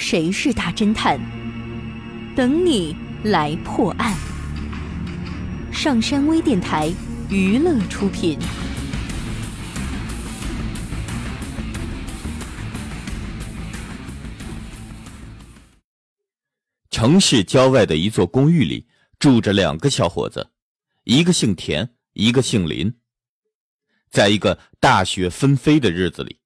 [0.00, 1.18] 谁是大侦探？
[2.36, 4.16] 等你来破案。
[5.72, 6.88] 上山微电台
[7.28, 8.38] 娱乐出品。
[16.92, 18.86] 城市郊外的一座公寓里，
[19.18, 20.50] 住着两个小伙子，
[21.02, 22.94] 一个姓田，一个姓林。
[24.10, 26.38] 在一个大雪纷飞的日子里，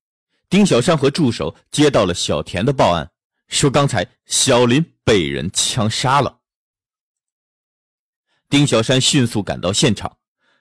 [0.49, 3.11] 丁小山和助手接到了小田的报案，
[3.53, 6.39] 说刚才小林被人枪杀了。
[8.49, 10.17] 丁小山迅速赶到现场，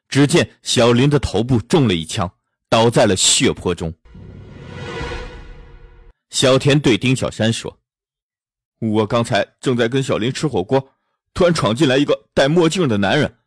[0.07, 2.31] 只见小林的头部中了一枪，
[2.69, 3.93] 倒在了血泊中。
[6.29, 7.79] 小田对丁小山说
[8.79, 10.93] ：“我刚才正在跟小林吃火锅，
[11.33, 13.37] 突然闯进来一个戴墨镜的男人，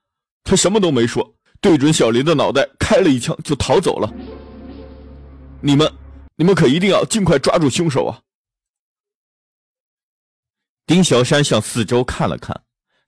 [0.43, 4.13] 他什么都没说。”对准小林的脑袋开了一枪，就逃走了。
[5.63, 5.91] 你们，
[6.37, 8.21] 你们可一定要尽快抓住凶手啊！
[10.87, 12.63] 丁小山向四周看了看，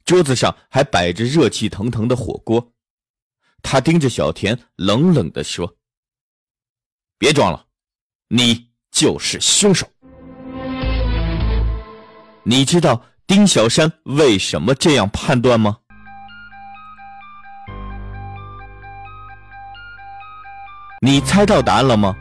[0.04, 2.72] 桌子上还摆着热气腾腾的火锅。
[3.62, 5.76] 他盯着小田，冷冷的说
[7.18, 7.66] ：“别装了，
[8.28, 9.86] 你就是凶手。”
[12.44, 15.76] 你知道丁小山为什么这样判断吗？
[21.02, 22.16] 你猜到答案了吗？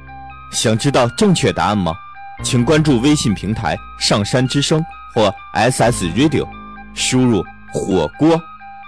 [0.52, 1.96] 想知道正确答案吗？
[2.44, 4.84] 请关注微信平台“上山之声”
[5.16, 6.46] 或 SS Radio，
[6.94, 7.42] 输入
[7.74, 8.40] “火锅”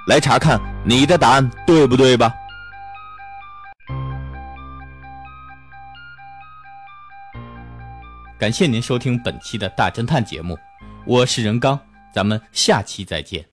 [0.07, 2.33] 来查看你的答案对不对吧？
[8.37, 10.59] 感谢您收听本期的大侦探节目，
[11.05, 11.79] 我是任刚，
[12.13, 13.43] 咱们下期再见。